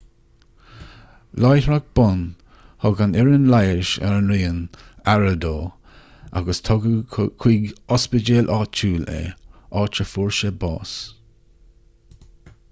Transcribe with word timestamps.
láithreach 1.43 1.89
bonn 1.99 2.21
thug 2.85 3.03
an 3.05 3.13
fhoireann 3.17 3.45
leighis 3.53 3.91
ar 4.07 4.15
an 4.21 4.31
raon 4.33 4.57
aire 5.13 5.35
dó 5.45 5.53
agus 6.43 6.63
tugadh 6.71 7.21
chuig 7.45 7.69
ospidéal 8.01 8.51
áitiúil 8.59 9.07
é 9.21 9.23
áit 9.85 10.03
a 10.07 10.09
fuair 10.17 10.35
sé 10.41 10.53
bás 10.67 10.99